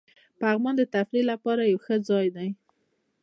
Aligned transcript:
پغمان 0.39 0.75
د 0.77 0.83
تفریح 0.95 1.23
لپاره 1.31 1.61
یو 1.71 1.79
ښه 1.85 1.95
ځای 2.09 2.27
دی. 2.35 2.49